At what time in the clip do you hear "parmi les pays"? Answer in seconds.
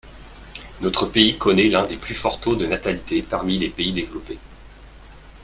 3.21-3.93